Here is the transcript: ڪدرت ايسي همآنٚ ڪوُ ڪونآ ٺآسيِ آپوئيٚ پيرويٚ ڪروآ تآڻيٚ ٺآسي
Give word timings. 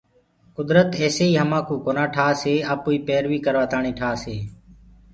ڪدرت 0.57 0.89
ايسي 1.01 1.27
همآنٚ 1.41 1.65
ڪوُ 1.67 1.75
ڪونآ 1.85 2.03
ٺآسيِ 2.13 2.55
آپوئيٚ 2.73 3.05
پيرويٚ 3.07 3.43
ڪروآ 3.45 3.65
تآڻيٚ 3.71 3.97
ٺآسي 3.99 4.37